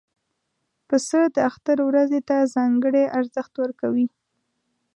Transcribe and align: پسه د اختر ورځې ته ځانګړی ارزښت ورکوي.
پسه 0.87 1.19
د 1.35 1.37
اختر 1.49 1.77
ورځې 1.89 2.19
ته 2.29 2.37
ځانګړی 2.55 3.03
ارزښت 3.19 3.53
ورکوي. 3.63 4.07